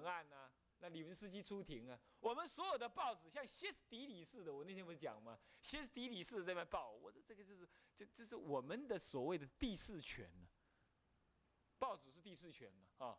[0.00, 5.38] 文案呢，那李文斯基出庭啊，我们所有的报纸像歇斯底里似的，我那天不是讲吗？
[5.60, 10.48] 歇斯底里似的在那报，我说这个就是这就是我们的所谓的第四权呢。
[11.78, 13.18] 报纸是第四权嘛啊？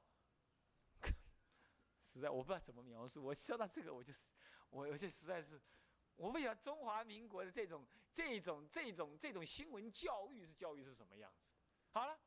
[2.04, 4.26] 实在我不知道怎么描述，我说到这个我就是，
[4.70, 5.62] 我我就实在是，
[6.16, 11.48] 我不晓得中华民国的这种这种这种这种新闻教育是教育是什么样子。
[11.92, 12.20] 好了，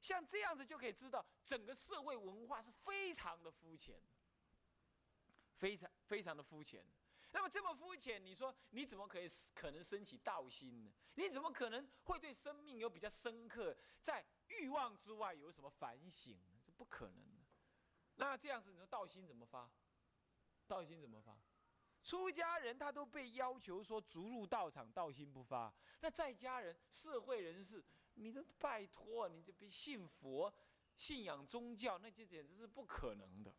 [0.00, 4.02] 像这样子就可以知道整个社会文化是非常的肤浅，
[5.54, 6.84] 非常非常的肤浅。
[7.32, 10.92] 那么这么肤浅，你说你怎么可以可能升起道心呢？
[11.14, 14.24] 你怎么可能会对生命有比较深刻在？
[14.48, 16.58] 欲望之外有什么反省呢？
[16.66, 17.46] 这不可能的。
[18.16, 19.70] 那这样子，你说道心怎么发？
[20.66, 21.38] 道心怎么发？
[22.02, 25.72] 出家人他都被要求说，逐入道场，道心不发。
[26.00, 27.82] 那在家人、社会人士，
[28.20, 30.52] 你都拜托，你就别信佛、
[30.94, 33.54] 信仰宗教，那就简直是不可能的。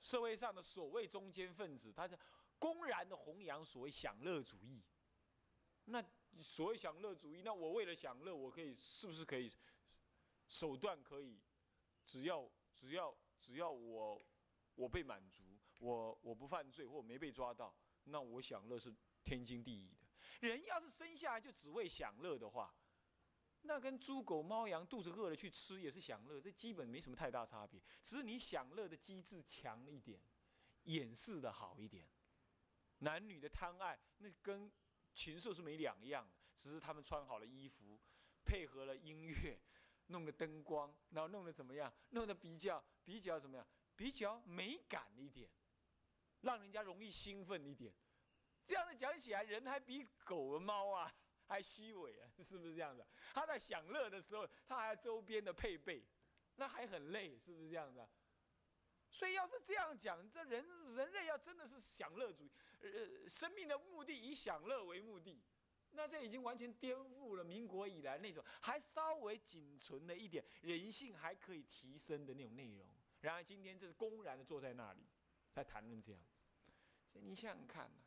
[0.00, 2.16] 社会上的所谓中间分子，他就
[2.58, 4.82] 公然的弘扬所谓享乐主义，
[5.86, 6.04] 那。
[6.40, 9.50] 所谓享乐主义，那我为了享乐，我可以是不是可以
[10.46, 11.40] 手段可以，
[12.06, 14.22] 只要只要只要我
[14.76, 15.42] 我被满足，
[15.80, 18.94] 我我不犯罪或没被抓到，那我享乐是
[19.24, 19.97] 天经地义。
[20.40, 22.74] 人要是生下来就只为享乐的话，
[23.62, 27.80] 那跟猪狗猫羊肚子饿了去吃也是享乐，这基本没什么太大差别。
[28.02, 30.20] 只是你享乐的机制强一点，
[30.84, 32.08] 掩饰的好一点。
[32.98, 34.70] 男女的贪爱，那跟。
[35.14, 37.98] 禽兽是没两样的，只是他们穿好了衣服，
[38.44, 39.60] 配合了音乐，
[40.06, 41.92] 弄个灯光，然后弄得怎么样？
[42.10, 43.66] 弄得比较比较怎么样？
[43.96, 45.50] 比较美感一点，
[46.42, 47.92] 让人家容易兴奋一点。
[48.68, 51.10] 这样子讲起来，人还比狗和猫啊
[51.48, 53.06] 还虚伪啊， 是不是这样的？
[53.32, 56.04] 他在享乐的时候，他还周边的配备，
[56.56, 58.06] 那还很累，是不是这样的？
[59.08, 60.62] 所以要是这样讲，这人
[60.94, 65.42] 人类要真的是享乐主义，呃，生命的目的以享乐为目的，
[65.92, 72.86] 那这已经完全颠覆了民国以来那种还稍微仅存的一点人性还可以提升的那种内容。
[73.22, 75.06] 然而今天这是公然的坐在那里，
[75.50, 76.36] 在谈论这样子。
[77.10, 78.04] 所以你想想看呐，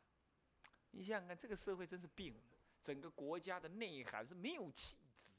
[0.92, 2.42] 你想想看，这个社会真是病了，
[2.80, 5.36] 整个国家的内涵是没有气质的，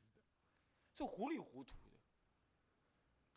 [0.92, 2.00] 是糊里糊涂的。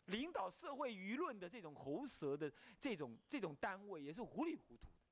[0.05, 5.09] 领导社会舆论的这种喉舌的这种这种单位也是糊里糊涂的，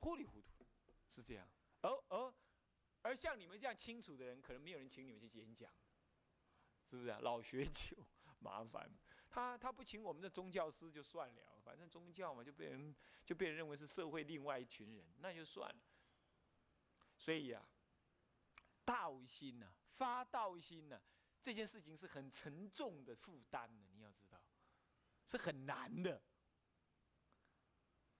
[0.00, 0.66] 糊里糊涂，
[1.08, 1.48] 是这样。
[1.82, 2.34] 而而
[3.02, 5.72] 而像你们这样清楚的人，可能没有人请你们去演讲，
[6.84, 7.20] 是不是啊？
[7.20, 7.96] 老学 究
[8.40, 8.90] 麻烦，
[9.30, 12.92] 他他不请我们的宗教师就算了，反正宗教嘛就被人
[13.24, 15.80] 就被人认为是社会另外一群人，那就算了。
[17.16, 17.64] 所以呀，
[18.84, 21.00] 道心呐，发道心呐。
[21.40, 24.42] 这件事情是很沉重的负担的，你要知道，
[25.26, 26.20] 是很难的。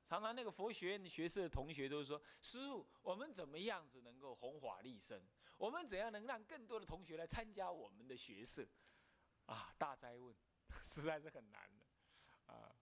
[0.05, 5.29] 常常那个佛学院的学社的同学都是说：“师傅，我们怎么样子能够弘法利生？
[5.57, 8.65] 我们怎样能让更多的同学来参加我们的学社？”
[9.47, 10.37] 啊，大灾问，
[10.85, 12.53] 实在是很难的。
[12.53, 12.77] 啊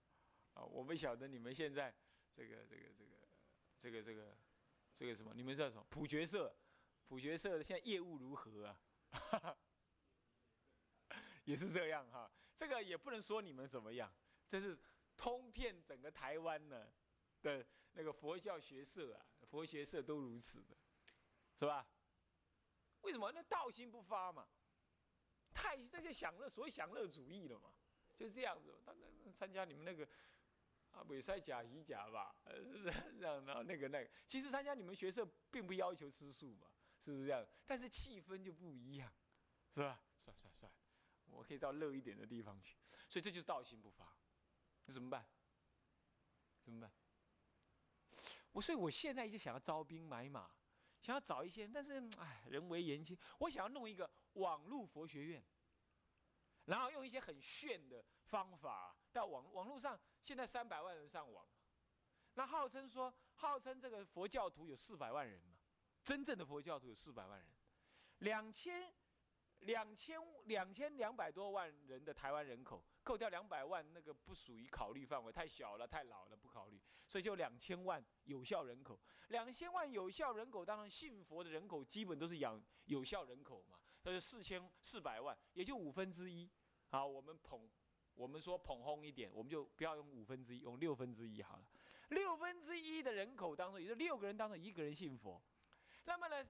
[0.58, 1.94] 啊，我不晓得你们现在
[2.34, 3.14] 这个这个这个
[3.78, 4.36] 这个这个
[4.92, 5.32] 这个什么？
[5.32, 5.86] 你们叫什么？
[5.88, 6.52] 普觉社？
[7.06, 8.80] 普觉社现在业务如何啊？
[11.44, 14.12] 也是这样哈，这个也不能说你们怎么样，
[14.46, 14.76] 这是
[15.16, 16.92] 通遍整个台湾呢
[17.40, 20.76] 的那个佛教学社啊，佛学社都如此的，
[21.54, 21.88] 是吧？
[23.02, 23.30] 为什么？
[23.32, 24.46] 那道心不发嘛，
[25.54, 27.72] 太这就享乐，所谓享乐主义了嘛，
[28.16, 28.74] 就是这样子。
[28.84, 28.94] 当
[29.32, 30.06] 参加你们那个
[30.98, 33.44] 啊，伪赛甲乙甲吧，是不是这样？
[33.46, 37.46] 然后那个那个，其实参加你们学社并不要求吃素嘛，是不是这样？
[37.66, 39.12] 但是气氛就不一样，
[39.72, 40.02] 是吧？
[40.18, 40.72] 算算算。
[41.30, 42.76] 我可以到热一点的地方去，
[43.08, 44.16] 所以这就是道心不发，
[44.86, 45.24] 那怎么办？
[46.62, 46.90] 怎么办？
[48.52, 50.50] 我所以我现在一直想要招兵买马，
[51.00, 55.44] 想要找一些，但是哎，人为言轻，我想要弄一个网络佛学院，
[56.68, 61.46] 然后用一些很炫的方法，到网网络上，现在三百万人上网，
[62.34, 65.58] 那号称说，号称这个佛教徒有四百万人嘛，
[66.02, 67.48] 真正的佛教徒有四百万人，
[68.18, 68.94] 两千。
[69.62, 76.80] 两千两千两百多万人的台湾人口，扣掉两百万，那个不属于考虑范围，太小了，太老了，不考虑。
[77.08, 79.00] 所以就两千万有效人口，
[79.30, 83.77] 两千万有效人口当中，信佛的人口基本都是养有效人口嘛，
[84.20, 86.48] 四千四百万，也就五分之一。
[86.90, 87.68] 好，我们捧，
[88.14, 91.64] 我们说捧轰一点，我们就不要用五分之一，用六分之一好了。
[92.10, 95.42] 六分之一的人口当中，也就六个人当中一个人信佛，
[96.04, 96.48] 那么呢？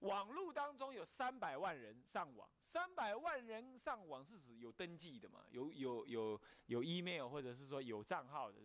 [0.00, 5.44] 网络当中有三百万人上网，三百万人上网是指有登记的嘛？
[5.50, 8.58] 有有有有 email 或者是说有账号的，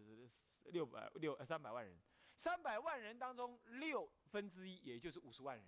[0.72, 2.00] 六百六三百万人，
[2.38, 5.66] 三百万人当中六分之一，也就是五十万人，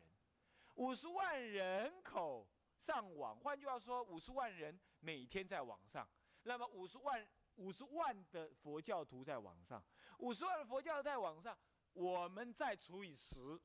[0.78, 2.48] 五十万人口
[2.80, 6.08] 上网，换句话说，五十万人每天在网上，
[6.44, 9.84] 那么五十万五十万的佛教徒在网上，
[10.20, 11.58] 五十万的佛教在网上，
[11.94, 13.60] 我们再除以十。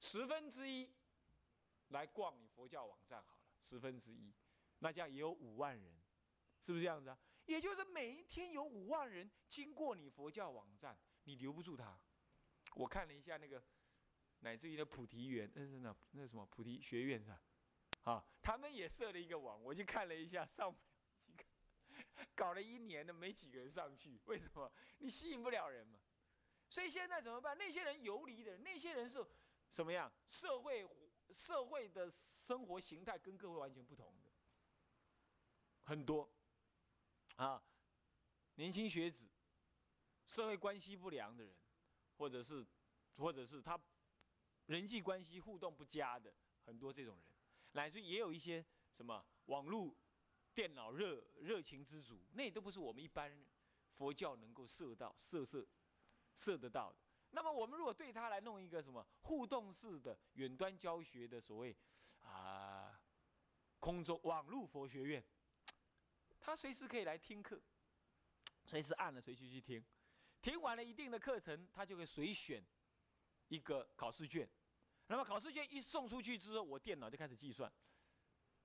[0.00, 0.90] 十分之一
[1.88, 4.32] 来逛你佛教网站好了，十分之一，
[4.78, 6.00] 那这样也有五万人，
[6.64, 7.18] 是不是这样子啊？
[7.44, 12.00] 也就是每一天有五万人经过你佛教网站，你留不住他。
[12.74, 13.62] 我看了一下那个，
[14.40, 17.42] 乃至于的菩提园，那是那那什么菩提学院是吧？
[18.04, 20.84] 啊，他们也设了一个网，我去看了一下，上不了
[21.20, 21.44] 几个，
[22.34, 24.72] 搞了一年的没几个人上去，为什么？
[24.98, 25.98] 你吸引不了人嘛。
[26.70, 27.56] 所以现在怎么办？
[27.56, 29.24] 那些人游离的，那些人是。
[29.70, 30.10] 什么样？
[30.24, 30.88] 社会
[31.30, 34.32] 社会的生活形态跟各位完全不同的，
[35.82, 36.26] 很多
[37.36, 37.62] 啊，
[38.54, 39.28] 年轻学子，
[40.24, 41.54] 社会关系不良的人，
[42.16, 42.66] 或者是，
[43.18, 43.78] 或者是他
[44.68, 46.32] 人际关系互动不佳的，
[46.64, 47.24] 很多这种人，
[47.72, 49.96] 乃至也有一些什么网络
[50.54, 53.44] 电脑热热情之主，那都不是我们一般
[53.88, 55.66] 佛教能够摄到摄摄
[56.34, 56.98] 摄得到的。
[57.30, 61.76] 那么我们如果对他来弄一个什么互动式的远端教学的所谓
[62.22, 62.98] 啊
[63.78, 65.24] 空中网络佛学院，
[66.38, 67.58] 他随时可以来听课，
[68.66, 69.82] 随时按了随时去听，
[70.42, 72.62] 听完了一定的课程，他就会随选
[73.48, 74.48] 一个考试卷，
[75.08, 77.70] 那么考试卷一送出去之后，我电脑就开始计算，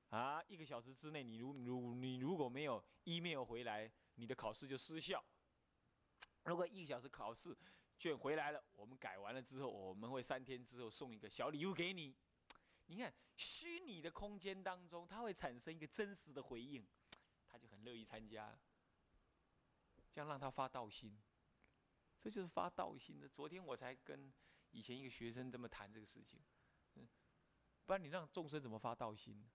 [0.10, 5.22] 啊，一个小时之内你如如你如果没有 email 回来，你的考试就失效。
[6.45, 7.57] 如果一个小时考试。
[7.95, 12.13] 卷回来了，我们改完了之后，我们会三天之后送一个小礼物给你。
[12.88, 16.86] 你看，虚拟的空间当中，它会产生一个真实的回应，
[17.48, 18.60] 他就很乐意参加。
[20.12, 21.18] 这样让他发道心，
[22.19, 23.30] 这就是发道心的。
[23.30, 24.34] 昨天我才跟
[24.74, 26.40] 以前一个学生这么谈这个事情，
[26.96, 27.08] 嗯，
[27.86, 29.50] 不然你让众生怎么发道心？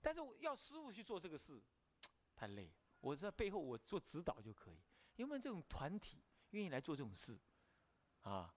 [0.00, 1.60] 但是要师傅去做这个事，
[2.36, 2.72] 太累。
[3.00, 4.80] 我在背后我做指导就可以，
[5.16, 6.22] 有没有这种团体？
[6.50, 7.38] 愿意来做这种事，
[8.20, 8.54] 啊，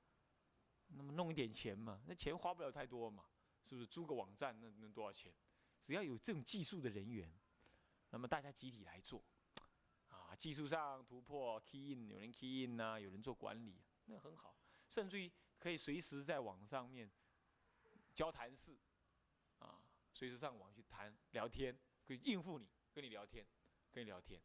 [0.90, 3.26] 那么弄一点钱嘛，那钱花不了太多嘛，
[3.64, 3.88] 是不是？
[3.88, 5.34] 租个网站那能多少钱？
[5.82, 7.34] 只要有这种技术的人员，
[8.12, 9.24] 那么大家集体来做，
[10.10, 14.56] 啊，技术上突破，key in 有人 key in 呐，有人做管理，那很好，
[14.90, 17.10] 甚至于可以随时在网上面
[18.14, 18.78] 交谈室，
[19.60, 19.82] 啊，
[20.14, 23.46] 随时上网去谈聊天，可以应付你，跟你聊天，
[23.92, 24.42] 跟你聊天，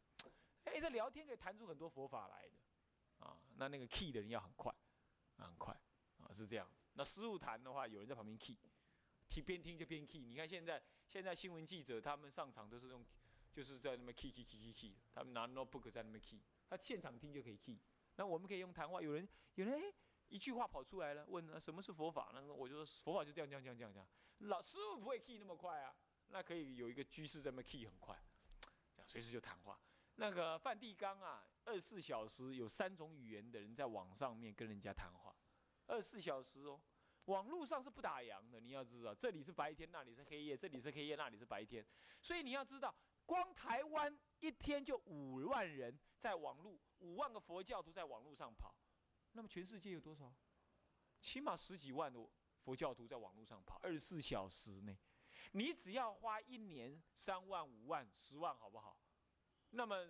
[0.65, 2.55] 哎，这聊天可以谈出很多佛法来的。
[3.25, 4.73] 啊，那那个 key 的人要很快，
[5.37, 5.73] 很快，
[6.19, 6.83] 啊，是这样子。
[6.93, 8.57] 那师傅谈的话，有人在旁边 key，
[9.29, 10.25] 听边听就边 key。
[10.25, 13.05] 你看现在现在新闻记者他们上场都是用，
[13.53, 17.79] 就是在那边 key key key key key，他们拿 notebook 在那边 key，他现场听就可以 key。
[18.17, 19.93] 那我们可以用谈话，有人有人哎，
[20.33, 22.31] 一句话跑出来了，问什么是佛法？
[22.33, 24.07] 那我就说佛法就这样这样这样这样这样。
[24.39, 25.95] 老师傅不会 key 那么快啊，
[26.29, 28.17] 那可以有一个居士在那 key 很快，
[28.95, 29.79] 这样随时就谈话。
[30.15, 35.35] 那个梵蒂冈啊，二十四小时有三种语言的人在网上面跟人家谈话，
[35.85, 36.81] 二十四小时哦，
[37.25, 38.59] 网络上是不打烊的。
[38.59, 41.85] 你要知道，这里是白天，那里是黑夜；这里是黑夜，那里是白天。
[42.23, 42.93] 所以你要知道，
[43.27, 48.73] 光台湾一天就五万人在网络，五万个佛教徒在网络上跑，
[49.33, 50.33] 那么全世界有多少？
[51.19, 52.19] 起码十几万的
[52.61, 54.97] 佛教徒在网络上跑，二十四小时内，
[55.51, 58.97] 你只要花一年三万、五万、十万，好不好？
[59.71, 60.05] 那么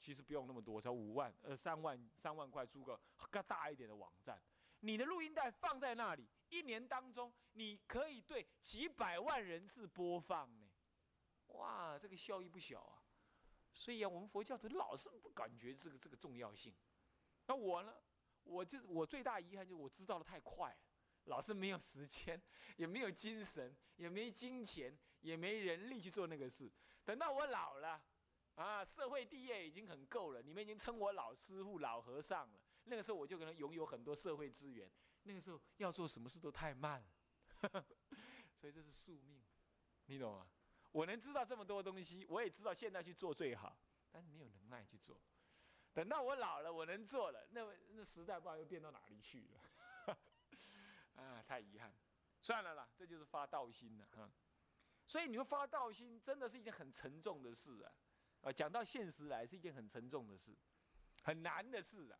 [0.00, 3.00] 其实不用那么多，才五万呃三万三万块租个
[3.30, 4.40] 更大一点的网站，
[4.80, 10.68] 你的录音带放在那里，一年当中你可以对几百万人次播放呢，
[11.48, 13.02] 哇，这个效益不小啊！
[13.74, 16.74] 所以啊，我们佛教徒老是不感觉这个这个重要性。
[17.46, 17.94] 那我呢，
[18.44, 20.76] 我就是我最大遗憾就是我知道的太快，
[21.24, 22.40] 老是没有时间，
[22.76, 26.70] 也没有精神，也没金钱，也没人力去做那个事。
[27.04, 28.04] 等到我老了。
[28.54, 32.60] 啊，社会地位已经很够了，你们已经称我老师傅、老和尚了。
[32.84, 34.92] 那个时候我就可能拥有很多社会资源。
[35.22, 37.86] 那个时候要做什么事都太慢了，
[38.60, 39.42] 所以这是宿命，
[40.04, 40.46] 你懂吗？
[40.90, 43.74] 我能知道这么多东西，我也知道现在去做最好，
[44.10, 45.18] 但是没有能耐去做。
[45.94, 50.16] 等到我老了，我能做了，那那时代不知道又变到哪里去了。
[51.16, 51.94] 啊，太遗憾，
[52.40, 54.32] 算了啦，这就是发道心了哈。
[55.06, 57.92] 所以你说发道心真的是一件很沉重的事啊。
[58.40, 60.56] 啊，讲到现实来，是一件很沉重的事，
[61.22, 62.18] 很难的事啊。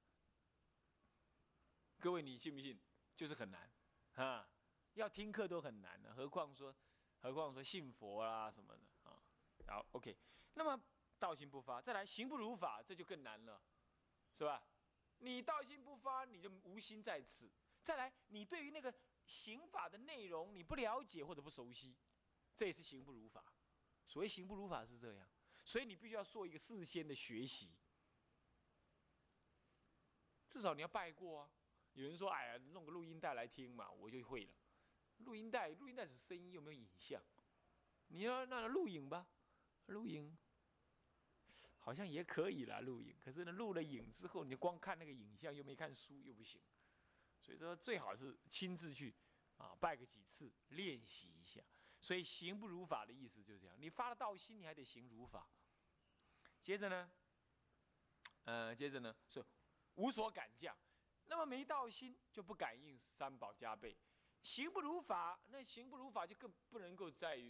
[1.98, 2.78] 各位，你信不信？
[3.14, 3.70] 就是很难，
[4.14, 4.48] 啊，
[4.94, 6.74] 要听课都很难了，何况说，
[7.20, 9.22] 何况说信佛啦什么的啊。
[9.68, 10.16] 好，OK。
[10.54, 10.80] 那么
[11.22, 13.62] 道心不发，再来行不如法，这就更难了，
[14.34, 14.60] 是吧？
[15.18, 17.48] 你道心不发，你就无心在此。
[17.80, 18.92] 再来，你对于那个
[19.24, 21.94] 刑法的内容你不了解或者不熟悉，
[22.56, 23.44] 这也是行不如法。
[24.08, 25.28] 所谓行不如法是这样，
[25.64, 27.70] 所以你必须要做一个事先的学习，
[30.48, 31.50] 至少你要拜过啊。
[31.92, 34.52] 有人说：“哎呀，弄个录音带来听嘛，我就会了。”
[35.18, 37.22] 录音带，录音带是声音，有没有影像？
[38.08, 39.28] 你要那录影吧，
[39.86, 40.36] 录影
[41.82, 43.14] 好像也可以啦，录影。
[43.20, 46.60] 可是呢，录了影之后，你光看那个影像，又没看书，又不行。
[47.40, 49.12] 所以说，最好是亲自去
[49.56, 51.60] 啊，拜个几次，练习一下。
[52.00, 53.76] 所以行不如法的意思就是这样。
[53.78, 55.48] 你发了道心，你还得行如法。
[56.60, 57.10] 接着呢，
[58.44, 59.44] 呃，接着呢是
[59.96, 60.76] 无所感降。
[61.26, 63.96] 那么没道心就不感应三宝加倍，
[64.42, 67.40] 行不如法，那行不如法就更不能够在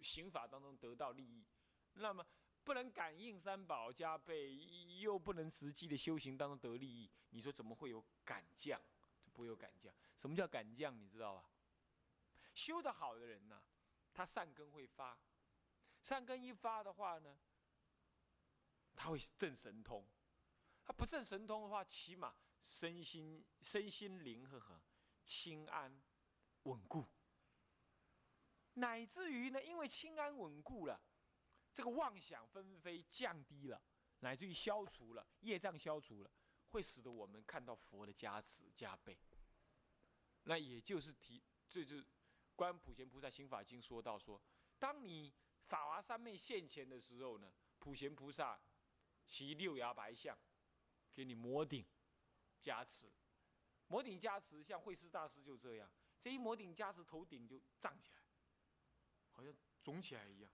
[0.00, 1.44] 刑法当中得到利益。
[1.94, 2.24] 那么
[2.64, 4.56] 不能感应三宝加倍，
[5.00, 8.80] 又不能实际的修行当中得利益，你说怎么会有感降？
[9.22, 9.94] 就不会有感降。
[10.16, 10.98] 什么叫感降？
[10.98, 11.50] 你知道吧？
[12.54, 13.62] 修得好的人呢，
[14.12, 15.18] 他善根会发，
[16.02, 17.38] 善根一发的话呢，
[18.96, 20.06] 他会证神通。
[20.84, 22.34] 他不证神通的话，起码。
[22.64, 24.80] 身心身心灵和和
[25.22, 26.00] 清安
[26.62, 27.04] 稳固，
[28.72, 30.98] 乃至于呢，因为清安稳固了，
[31.74, 33.82] 这个妄想纷飞降低了，
[34.20, 36.30] 乃至于消除了业障，消除了，
[36.70, 39.18] 会使得我们看到佛的加持加倍。
[40.44, 42.02] 那也就是提，这就
[42.54, 44.40] 观普贤菩萨心法经说到说，
[44.78, 45.34] 当你
[45.66, 48.58] 法华三昧现前的时候呢，普贤菩萨
[49.26, 50.38] 骑六牙白象
[51.12, 51.84] 给你摩顶。
[52.60, 53.12] 加持，
[53.88, 58.22] 摩顶加持，像慧师大师就这样，这一摩顶加持，头顶就胀起来，
[59.32, 60.50] 好像肿起来一样。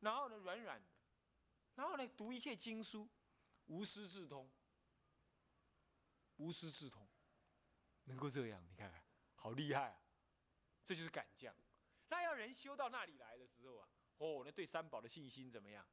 [0.00, 0.88] 然后呢，软软的，
[1.74, 3.08] 然后呢，读一切经书，
[3.66, 4.50] 无师自通，
[6.36, 7.08] 无师自通，
[8.04, 10.00] 能够这样，你看看，好厉害啊！
[10.84, 11.54] 这就是敢将。
[12.08, 13.88] 那要人修到那里来的时候啊，
[14.18, 15.86] 哦，那对三宝的信心怎么样？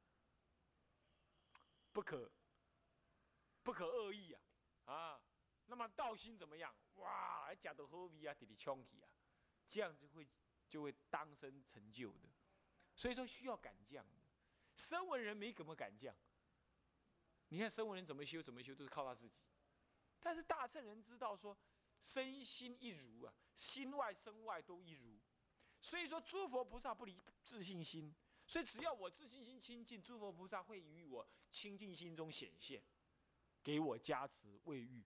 [1.92, 2.30] 不可，
[3.62, 4.40] 不可恶意啊，
[4.84, 5.20] 啊！
[5.66, 6.74] 那么道心怎么样？
[6.94, 9.08] 哇，假的后鼻啊，滴滴冲起啊，
[9.66, 10.26] 这样就会
[10.68, 12.28] 就会当生成就的。
[12.96, 14.04] 所以说需要敢将，
[14.74, 16.16] 声闻人没怎么敢将。
[17.48, 19.36] 你看声闻人怎么修怎么修，都是靠他自己。
[20.18, 21.56] 但是大乘人知道说，
[22.00, 25.20] 身心一如啊，心外身外都一如。
[25.80, 28.12] 所以说诸佛菩萨不离自信心，
[28.46, 32.82] 所以只要我自信心清净，诸佛菩萨会于我清净心中显现，
[33.62, 35.04] 给我加持慰喻。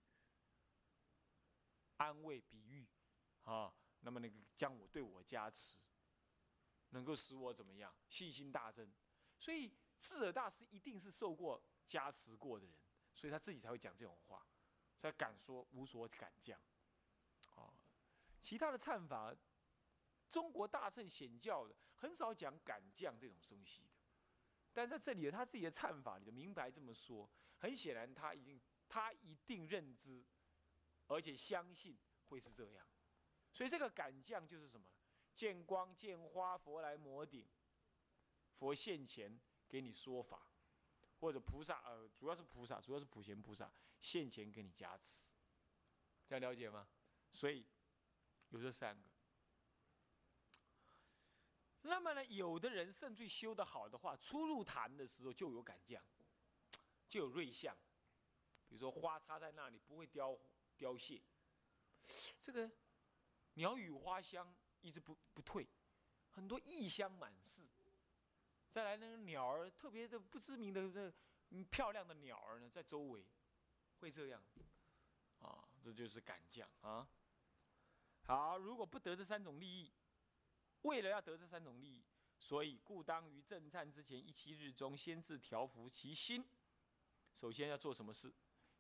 [1.97, 2.89] 安慰、比喻，
[3.43, 5.81] 啊，那么那个将我对我加持，
[6.91, 7.95] 能够使我怎么样？
[8.09, 8.93] 信心大增。
[9.39, 12.77] 所以智者大师一定是受过加持过的人，
[13.15, 14.47] 所以他自己才会讲这种话，
[14.99, 16.61] 才敢说无所敢降。
[17.57, 17.73] 啊，
[18.41, 19.35] 其他的忏法，
[20.29, 23.91] 中国大乘显教的很少讲敢降这种东西的，
[24.73, 30.25] 但在这里他自己的忏法里的明白这么说，很显然他已经他一定认知。
[31.09, 32.87] 而且相信会是这样，
[33.53, 34.87] 所以这个敢降就是什么？
[35.41, 37.49] 见光见花，佛来摩顶，
[38.59, 40.47] 佛现前给你说法，
[41.19, 45.31] 或者菩萨呃，主要是菩萨，主要是普贤菩萨现前给你加持，
[46.27, 46.87] 这样了解吗？
[47.31, 47.65] 所以
[48.51, 49.09] 有这三个。
[51.81, 56.05] 那么呢，有的人甚至修得好的话，初入坛的时候就有感降，
[57.09, 57.75] 就有瑞相，
[58.69, 60.39] 比如说花插在那里不会凋。
[60.77, 61.23] 凋谢，
[62.41, 62.71] 这个
[63.55, 65.69] 鸟语花香一直不不退，
[66.31, 67.69] 很多异香满室。
[68.71, 71.13] 再来那个鸟儿特别的不知名的这
[71.71, 73.27] 漂亮的鸟儿呢，在周围，
[73.99, 74.43] 会这样，
[75.41, 77.09] 啊，这就是敢将啊。
[78.23, 79.93] 好，如果不得这三种利益，
[80.83, 82.05] 为了要得这三种利益，
[82.39, 86.49] 所以故当于正战之前一七日中，先自调伏其心。
[87.35, 88.33] 首先要做什么事？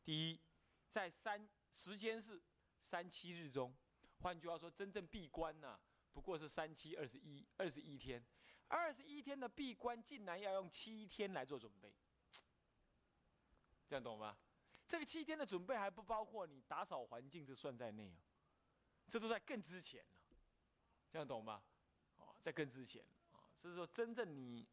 [0.04, 0.40] 第一，
[0.88, 1.49] 在三。
[1.73, 2.42] 时间是
[2.80, 3.73] 三七日中，
[4.19, 5.80] 换句话说，真正闭关呢，
[6.12, 8.25] 不过是三七二十一二十一天，
[8.69, 11.95] 二十一天的闭关，竟然要用七天来做准备，
[13.88, 14.37] 这样懂吗？
[14.87, 18.23] 这个七天的准备还不包括你打扫环境，这算在内哦，
[19.07, 20.37] 这都在更之前呢，
[21.11, 21.62] 这样懂吗？
[22.17, 24.67] 哦，在更之前啊，是说真正你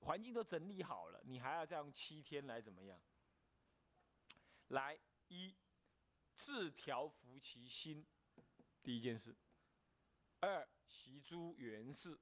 [0.00, 3.00] 环境都整理好了，你还要再用七天来怎么样？
[4.68, 5.54] 来一。
[6.38, 8.06] 自调服其心，
[8.82, 9.34] 第一件事，
[10.40, 12.18] 二习诸元氏。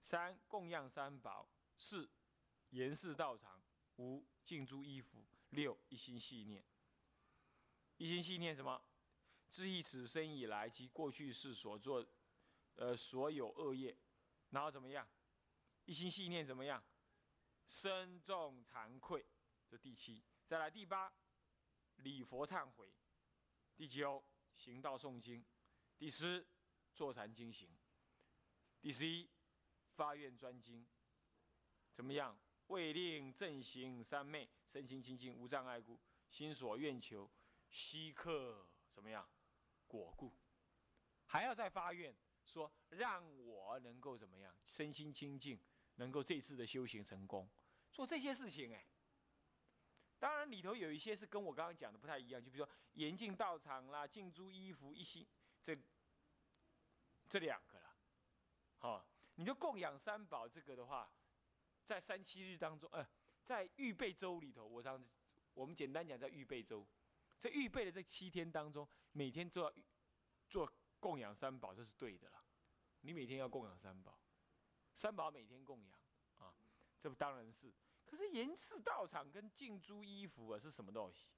[0.00, 1.48] 三供养三宝。
[1.76, 2.10] 四
[2.70, 3.62] 严饰道场。
[3.96, 5.24] 五净诸衣服。
[5.50, 6.64] 六一心系念。
[7.98, 8.82] 一心系念什么？
[9.48, 12.04] 自忆此生以来及过去世所做，
[12.76, 13.94] 呃，所有恶业，
[14.48, 15.06] 然后怎么样？
[15.84, 16.82] 一心系念怎么样？
[17.66, 19.26] 深重惭愧。
[19.68, 20.24] 这第七。
[20.46, 21.12] 再来第八，
[21.96, 22.92] 礼佛忏悔。
[23.76, 24.24] 第九，
[24.56, 25.44] 行道诵经。
[25.98, 26.46] 第十，
[26.94, 27.68] 坐禅经行。
[28.80, 29.28] 第十一，
[29.86, 30.86] 发愿专精。
[31.92, 32.38] 怎么样？
[32.68, 37.30] 为令正行三昧，身心清净无障碍故，心所愿求，
[37.68, 39.28] 悉克怎么样？
[39.86, 40.32] 果故。
[41.26, 44.56] 还要再发愿，说让我能够怎么样？
[44.64, 45.60] 身心清净，
[45.96, 47.50] 能够这次的修行成功，
[47.90, 48.86] 做这些事情哎。
[50.18, 55.26] 当然里头有一些是跟我刚刚讲的不太一样，就比如说严禁道场啦，净诸衣服一心，
[55.62, 55.76] 这
[57.32, 57.96] 这两个了。
[58.76, 61.10] 好，你就供养三宝这个的话。
[61.82, 63.04] 在三七日当中，呃，
[63.42, 65.02] 在预备周里头，我上
[65.54, 66.86] 我们简单讲，在预备周，
[67.38, 69.72] 在预备的这七天当中，每天都要
[70.46, 70.70] 做
[71.00, 72.44] 供养三宝，这是对的了。
[73.00, 74.20] 你每天要供养三宝，
[74.94, 75.98] 三宝每天供养
[76.36, 76.54] 啊，
[77.00, 77.72] 这不当然是。
[78.04, 81.28] 可是严次道场跟净诸衣服啊，是什么东西？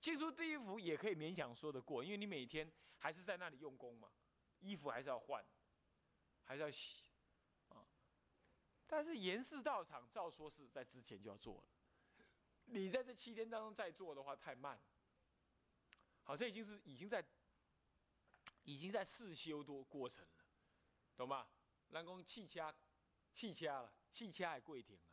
[0.00, 4.08] 净诸衣服也可以勉强说得过，因为你每天还是在那里用功嘛，
[4.60, 5.44] 衣服还是要换，
[6.44, 7.10] 还是要洗
[7.68, 7.86] 啊。
[8.86, 11.68] 但是严氏道场照说是在之前就要做了，
[12.64, 14.80] 你在这七天当中再做的话太慢。
[16.22, 17.24] 好，这已经是已经在，
[18.64, 20.44] 已经在试修多过程了，
[21.16, 21.48] 懂吗？
[21.88, 22.74] 南宫气掐，
[23.32, 25.08] 气掐了，气掐也跪停了，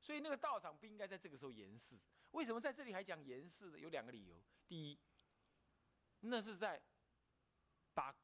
[0.00, 1.98] 所以那个道场不应该在这个时候严氏。
[2.32, 3.78] 为什么在这里还讲严氏呢？
[3.78, 4.42] 有两个理由。
[4.68, 4.98] 第一，
[6.20, 6.80] 那是在
[7.94, 8.14] 把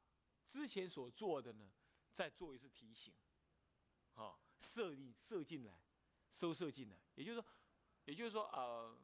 [0.56, 1.70] 之前所做的呢
[2.12, 3.12] 再做一次提醒，
[4.12, 4.40] 好。
[4.58, 5.82] 设立射进来，
[6.30, 7.46] 收设进来，也就是说，
[8.06, 8.98] 也就是说，呃，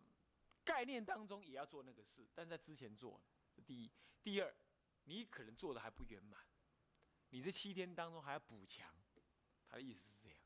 [0.65, 3.23] 概念当中也要做那个事，但在之前做。
[3.67, 4.57] 第一，第二，
[5.05, 6.41] 你可能做的还不圆满，
[7.29, 8.91] 你这七天当中还要补强。
[9.69, 10.39] 他的意思是这样，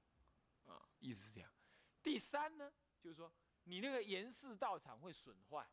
[0.64, 1.48] 啊，意思是这样。
[2.02, 5.70] 第三呢，就是说，你那个严饰道场会损坏，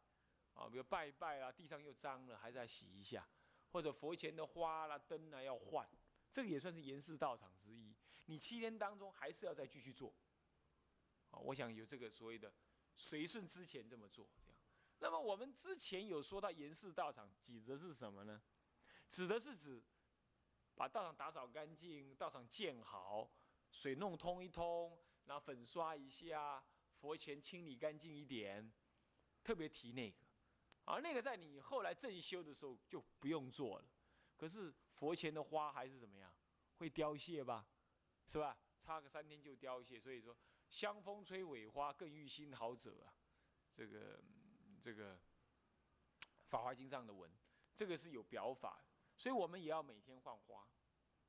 [0.54, 3.28] 啊，比如拜一拜啊，地上又脏了，还在洗一下，
[3.74, 5.90] 或者佛前的花啦、灯啊要换，
[6.32, 7.94] 这个也算是严饰道场之一。
[8.26, 10.14] 你七天当中还是要再继续做，
[11.32, 12.54] 啊，我想有这个所谓的
[12.94, 14.62] 随顺之前这么做，这样。
[15.00, 18.40] 那么我们之前有说到严饰道场，指的是什么呢？
[19.10, 19.84] 指的是指
[20.76, 23.30] 把道场打扫干净，道场建好，
[23.72, 26.64] 水弄通一通，然后粉刷一下，
[27.00, 28.72] 佛前清理干净一点，
[29.44, 30.18] 特别提那个。
[30.86, 33.86] 而那个在你后来正修的时候就不用做了。
[34.36, 36.34] 可是佛前的花还是怎么样，
[36.78, 37.66] 会凋谢吧？
[38.26, 38.58] 是吧？
[38.82, 40.36] 差个三天就凋谢，所以说
[40.68, 43.14] 香风吹尾花更遇新好者啊。
[43.74, 44.22] 这个
[44.82, 45.16] 这个
[46.48, 47.32] 《法华经》上的文，
[47.76, 48.84] 这个是有表法，
[49.16, 50.68] 所以我们也要每天换花，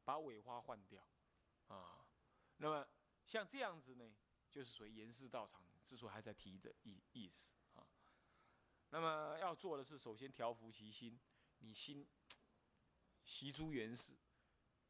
[0.05, 1.07] 把尾花换掉
[1.69, 2.05] 啊。
[2.57, 2.87] 那么
[3.25, 4.17] 像这样子呢，
[4.51, 7.53] 就是属于严氏道场之所以还在提的意意思。
[8.95, 11.19] 那么要做的是，首先调伏其心，
[11.59, 12.07] 你心
[13.25, 14.17] 习诸原始，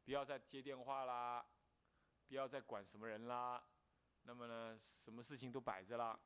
[0.03, 1.43] 不要再接电话啦。
[2.27, 3.67] 不要再管什么人啦，
[4.21, 6.19] 那么呢，什么事情都摆着啦，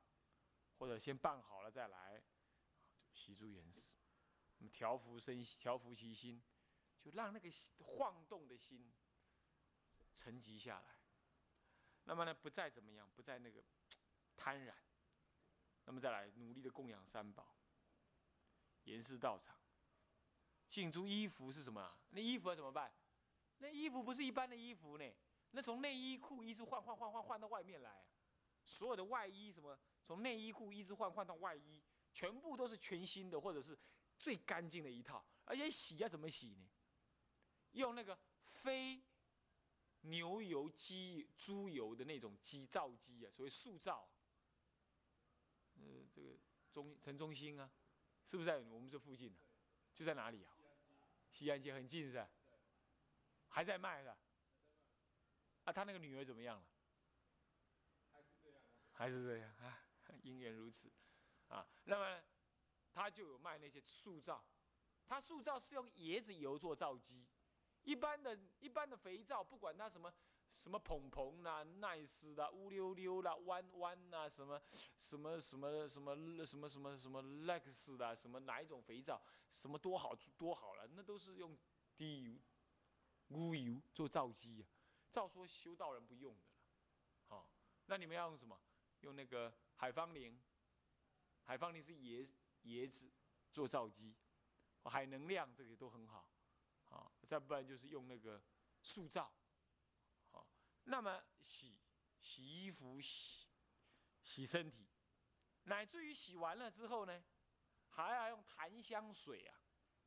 [0.78, 2.22] 或者先办好了再来，
[3.13, 3.96] 习诸原始，
[4.58, 6.44] 那么调伏身，调伏其心，
[7.00, 8.94] 就让那个晃动的心
[10.13, 11.00] 沉积下来。
[12.04, 13.63] 那么呢，不再怎么样，不再那个
[14.36, 14.74] 贪婪。
[15.86, 17.56] 那么再来努力的供养三宝，
[18.89, 19.56] 严饰道场，
[20.67, 21.95] 净诸衣服是什么？
[22.10, 22.91] 那衣服要怎么办？
[23.60, 25.06] 那衣服不是一般的衣服呢。
[25.52, 28.04] 那从内衣裤一直换换换换换到外面来，
[28.65, 33.78] 所有的外衣什么，从内衣裤一直换换到外衣，全部都是全新的，或者是
[34.17, 35.23] 最干净的一套。
[35.45, 36.69] 而且洗要怎么洗呢？
[37.71, 39.04] 用那个非
[40.02, 44.10] 牛油、鸡、猪油的那种机皂机啊，所谓塑皂。
[45.75, 46.38] 呃，这个
[46.71, 47.71] 中城中心啊，
[48.30, 49.39] 是不是在我们这附近呢？
[49.96, 50.54] 就在哪里啊？
[51.32, 52.30] 西安街很近是吧？
[53.48, 54.18] 还在卖是吧？
[55.63, 56.68] 啊，他那个女儿怎么样了？
[58.94, 59.82] 还是这样啊？
[60.22, 60.92] 因 缘如此，
[61.48, 62.22] 啊，那么
[62.94, 64.46] 他就有卖那些塑皂，
[65.08, 67.26] 他塑皂是用椰子油做皂基，
[67.82, 70.13] 一般的一般的肥皂，不管它什么
[70.50, 74.62] 什么蓬蓬啦、耐斯啦、乌溜溜啦、弯弯啦，什么
[74.98, 81.58] 什么什么什么什么什么什么 Lex 啦，什么哪一种肥皂，什么多好多好了，那都是用
[81.96, 82.42] 低
[83.30, 84.68] 乌油做皂基啊，
[85.12, 86.42] 照说修道人不用的，
[87.28, 87.50] 好，
[87.86, 88.60] 那你们要用什么？
[89.02, 90.38] 用那个海芳灵，
[91.44, 92.28] 海芳灵是椰
[92.64, 93.10] 椰子
[93.52, 94.14] 做皂基，
[94.84, 96.30] 海能量这个都很好，
[96.90, 98.42] 好，再不然就是用那个
[98.82, 99.38] 塑皂，好，
[100.89, 101.78] 那么洗
[102.19, 103.47] 洗衣服、洗
[104.23, 104.88] 洗身体，
[105.65, 107.23] 乃至于洗完了之后呢，
[107.89, 109.56] 还要用檀香水啊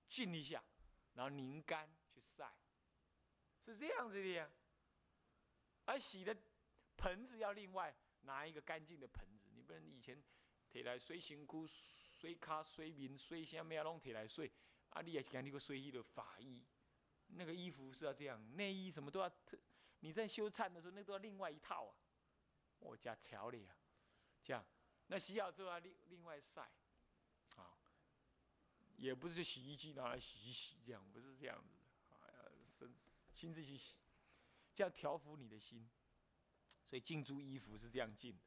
[0.09, 0.63] 浸一下，
[1.15, 2.53] 然后拧干去晒。
[3.65, 4.51] 是这样子的呀，
[5.85, 6.37] 而洗的
[6.97, 10.21] 盆子要另外拿一个干净的盆子，你不能以前
[10.69, 14.53] 提来水辛苦、水卡、水面、水下面要弄提来水，
[14.89, 16.67] 啊，你也是讲那个水衣的法衣，
[17.29, 19.57] 那个衣服是要这样，内衣什么都要特，
[20.03, 21.97] 你在修忏的时候，那都要另外一套啊，
[22.79, 23.77] 我加调理啊，
[24.43, 24.65] 这样，
[25.07, 26.71] 那洗好之后要另另外晒，
[27.57, 27.79] 啊，
[28.97, 31.79] 也不是就洗衣机拿来洗一洗这样，不是这样子
[32.11, 32.95] 的，啊，要生。
[33.33, 33.97] 亲自去洗，
[34.75, 35.89] 这样调服你的心。
[36.85, 38.43] 所以净诸衣服是这样净的。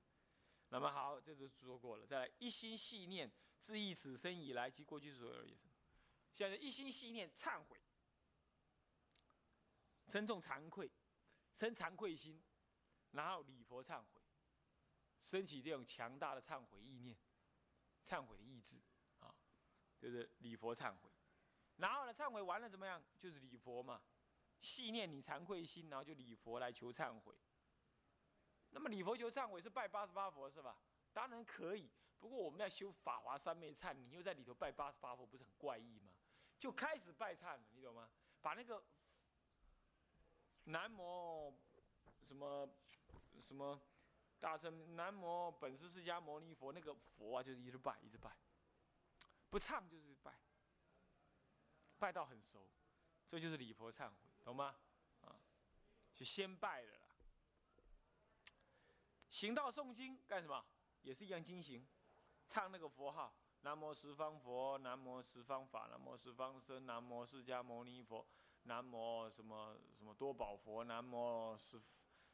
[0.70, 2.06] 那么好，这就说过了。
[2.06, 5.70] 再来，一心细念，自忆此生以来及过去所有也是。
[6.32, 7.80] 现在一心细念忏悔，
[10.08, 10.92] 称重惭愧，
[11.56, 12.44] 生惭愧心，
[13.12, 14.22] 然后礼佛忏悔，
[15.22, 17.18] 升起这种强大的忏悔意念、
[18.04, 18.78] 忏悔的意志
[19.22, 19.34] 啊，
[19.98, 21.10] 就是礼佛忏悔。
[21.78, 23.04] 然后呢，忏悔完了怎么样？
[23.18, 24.02] 就是礼佛嘛。
[24.60, 27.38] 细念你惭愧心，然后就礼佛来求忏悔。
[28.72, 30.78] 那么礼佛求忏悔是拜八十八佛是吧？
[31.14, 31.90] 当然可以。
[32.20, 36.14] 不过我们要修法华三昧忏，你又在里头拜八十八佛，不是很怪异吗？
[36.58, 38.10] 就开始拜忏了，你懂吗？
[38.42, 38.84] 把那个
[40.66, 41.54] 南无
[42.22, 42.70] 什么
[43.42, 43.80] 什么
[44.40, 48.36] 大圣南无本师释迦牟尼佛那个佛啊，就是一直拜一直拜，
[49.50, 50.40] 不唱就是拜，
[51.98, 52.70] 拜到很熟，
[53.28, 54.16] 这就是礼佛忏悔。
[54.44, 54.76] 懂吗？
[55.22, 55.42] 啊，
[56.14, 57.08] 就先拜了啦。
[59.30, 60.64] 行道诵经干什么？
[61.02, 61.88] 也是一样经行，
[62.48, 68.26] 唱那个佛号：南无十方佛，南无十方法，南无十方僧，南无释迦牟尼佛，
[68.66, 71.82] 南无什么什么多宝佛，南无十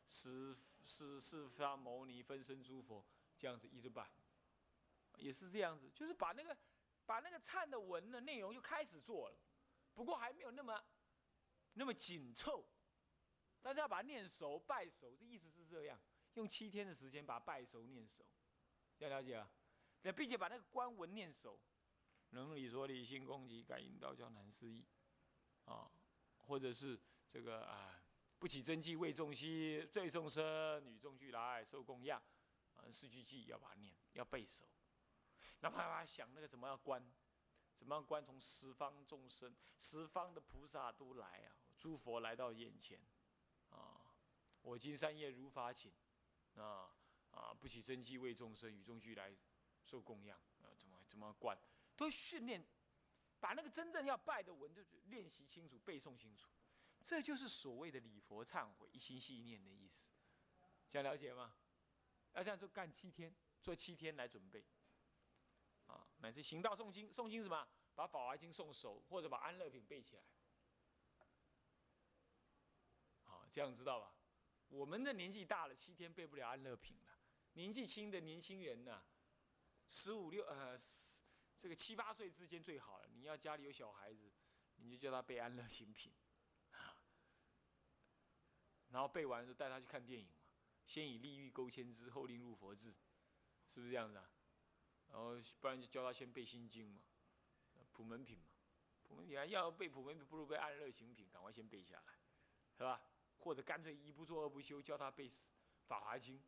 [0.05, 3.05] 十十释迦牟尼分身诸佛，
[3.37, 4.11] 这样子一直拜，
[5.19, 6.57] 也是这样子，就是把那个
[7.05, 9.39] 把那个唱的文的内容就开始做了，
[9.93, 10.83] 不过还没有那么。
[11.75, 12.67] 那么紧凑，
[13.61, 15.97] 但是要把念熟、拜熟，这意思是这样，
[16.33, 18.25] 用七天的时间把拜熟、念熟，
[18.97, 19.49] 要了解啊。
[20.01, 21.57] 那并且把那个官文念熟，
[22.31, 24.85] 能理说理、性攻击、感应道教难思议，
[25.63, 25.89] 啊，
[26.51, 28.03] 或者是这个啊，
[28.37, 32.21] 不起真迹为众生，最众生与众俱来受供养，
[32.75, 34.65] 啊，四句偈要把它念，要背熟。
[35.61, 37.01] 那啪啪想那个什么要观，
[37.77, 38.21] 怎么样观？
[38.21, 41.55] 从十方众生、十方的菩萨都来啊。
[41.77, 42.99] 诸佛来到眼前，
[43.69, 44.13] 啊，
[44.61, 45.89] 我今三业如法请，
[46.57, 46.93] 啊
[47.31, 49.33] 啊，不起真迹为众生，与众俱来
[49.85, 51.57] 受供养，啊，怎么怎么观，
[51.95, 52.67] 都训练，
[53.41, 56.47] 把那个真正要拜的文就练习清楚，背诵清楚，
[57.03, 60.05] 这就是所谓的礼佛忏悔，一心系念的意思，
[60.87, 61.55] 想了解吗？
[62.33, 64.63] 要这样做干七天，做七天来准备，
[65.87, 67.67] 啊，乃至行道诵经，诵经什么？
[67.93, 70.23] 把法华经诵熟，或者把安乐品背起来。
[73.23, 74.15] 好这样知道吧？
[74.69, 77.19] 我们的年纪大了，七天背不了安乐品了。
[77.53, 79.03] 年纪轻的年轻人呢，
[79.87, 80.77] 十五六呃，
[81.61, 83.07] 这个七八岁之间最好了。
[83.13, 84.31] 你要家里有小孩子，
[84.77, 86.11] 你就叫他背安乐行品，
[86.71, 86.97] 啊
[88.89, 90.41] 然后背完就带他去看电影嘛。
[90.87, 92.95] 先以利欲勾牵之，后令入佛智，
[93.67, 94.27] 是不是这样子啊？
[95.09, 97.03] 然后不然就教他先背心经嘛，
[97.91, 98.49] 普门品嘛。
[99.03, 102.17] 普门品啊要背普门品，不如背安乐行品，赶快先背下来，
[102.75, 103.05] 是吧？
[103.37, 105.29] 或者干脆一不做二不休，教他背
[105.85, 106.39] 《法华经》，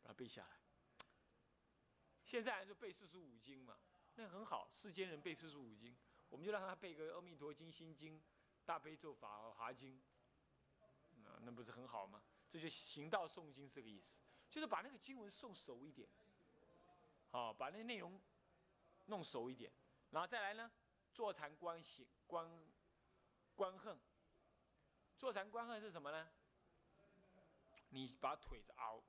[0.00, 0.60] 把它背下来。
[2.24, 3.78] 现在就背四书五经嘛，
[4.16, 4.68] 那很好。
[4.70, 5.96] 世间人背四书五经，
[6.28, 8.18] 我们就让他背个《阿弥陀经》《心经》
[8.64, 9.98] 《大悲咒》《法华经》，
[11.22, 12.22] 那那不是很好吗？
[12.48, 16.08] 这就行道诵经这个意思，就是把那个经文诵熟一点，
[17.30, 18.20] 好，把那内容
[19.06, 19.72] 弄熟一点，
[20.10, 20.70] 然后再来呢，
[21.12, 22.48] 坐禅观行观
[23.54, 23.98] 观恨。
[25.16, 26.28] 坐禅观恨是什么呢？
[27.90, 29.02] 你把腿子熬，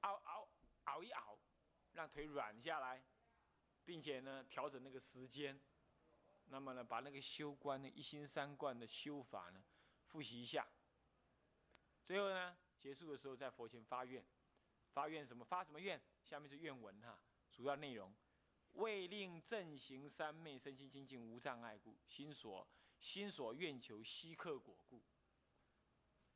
[0.00, 0.48] 熬熬
[0.84, 1.38] 熬一熬，
[1.92, 3.04] 让腿软下来，
[3.92, 5.60] 并且呢调整那个时间，
[6.46, 9.62] 那么呢把那个修观的一心三观的修法呢
[10.06, 10.66] 复习一下。
[12.02, 14.24] 最后呢结束的时候在佛前发愿，
[14.94, 15.44] 发愿什么？
[15.44, 16.00] 发什么愿？
[16.24, 18.10] 下面是愿文哈，主要内容
[18.72, 22.66] 为令正行三昧身心清净无障碍故，心所。
[22.98, 25.02] 心所愿求，悉刻果故。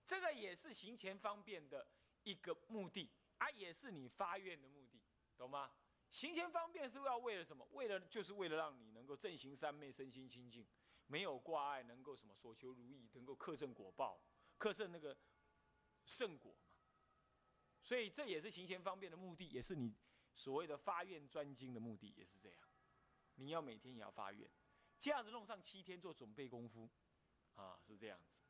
[0.05, 1.89] 这个也是行前方便的
[2.25, 5.01] 一个目的，啊，也是你发愿的目的，
[5.39, 5.73] 懂吗？
[6.17, 7.63] 行前方便是要为了什么？
[7.73, 10.67] 为了就是为了让你能够正行三昧，身心清净，
[11.09, 14.19] 没有挂碍，能够什么所求如意，能够克正果报，
[14.57, 15.15] 克正那个
[16.07, 16.71] 圣果嘛。
[17.83, 19.95] 所以这也是行前方便的目的，也是你
[20.33, 22.59] 所谓的发愿专精的目的，也是这样。
[23.35, 24.51] 你要每天也要发愿，
[24.99, 26.89] 这样子弄上七天做准备功夫，
[27.57, 28.41] 啊，是这样子。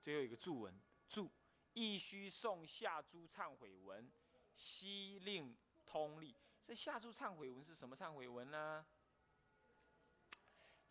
[0.00, 1.30] 最后一个注文，注
[1.74, 4.10] 亦须诵下诸忏悔文，
[4.54, 6.34] 悉令通力。
[6.64, 8.86] 这下注忏悔文是什么忏悔文呢？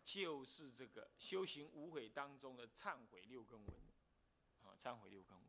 [0.04, 3.76] 就是这个修行无悔当中的忏悔六根文，
[4.62, 5.46] 啊，忏悔六根文，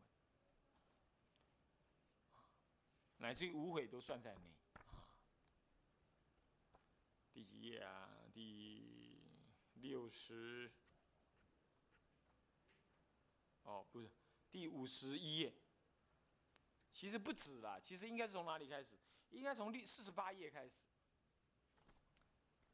[3.18, 4.56] 乃至于无悔都算在内。
[7.32, 8.10] 第几页啊？
[8.34, 9.22] 第
[9.76, 10.72] 六十。
[13.62, 14.10] 哦，不是，
[14.50, 15.54] 第五十一页。
[16.92, 18.98] 其实不止啦，其实应该是从哪里开始？
[19.32, 20.88] 应该从第四十八页开始。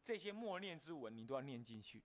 [0.04, 2.04] 这些默念之文，你都要念进去，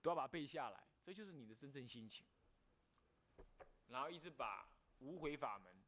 [0.00, 2.26] 都要把它背下来，这就是你的真正心情。
[3.88, 4.66] 然后一直把
[5.00, 5.82] 无悔法门、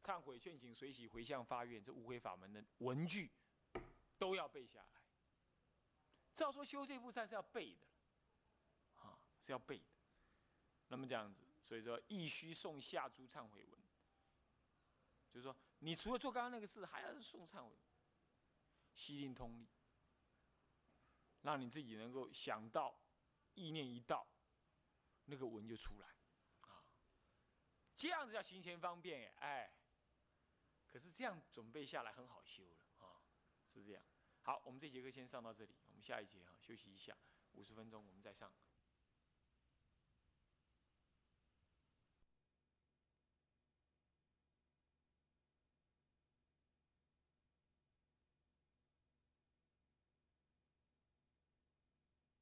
[0.00, 3.30] 忏悔、劝请、随喜、回向、发愿这无悔法门的文句，
[4.16, 5.02] 都要背下来。
[6.34, 7.86] 照说修这部忏是要背的，
[9.00, 9.84] 啊，是要背的。
[10.86, 13.82] 那么这样子，所以说亦须诵下诸忏悔文，
[15.30, 17.76] 就是说，你除了做刚刚那个事，还要送忏悔，
[18.94, 19.68] 悉令通力，
[21.40, 22.96] 让你自己能够想到，
[23.54, 24.24] 意念一到，
[25.24, 26.06] 那个文就出来，
[26.60, 26.86] 啊，
[27.96, 29.74] 这样子叫行前方便哎，
[30.86, 33.20] 可是这样准备下来很好修了啊，
[33.66, 34.04] 是这样。
[34.42, 37.18] 好，我们这节课先上到这里，我们下一节哈休息一下，
[37.54, 38.54] 五十分钟我们再上。